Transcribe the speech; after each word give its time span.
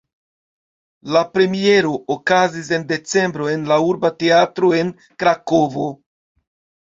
La 1.15 1.19
premiero 1.33 1.91
okazis 2.15 2.71
en 2.77 2.87
decembro 2.91 3.49
en 3.57 3.67
la 3.73 3.77
Urba 3.91 4.11
Teatro 4.23 4.71
en 4.81 4.89
Krakovo. 5.25 5.85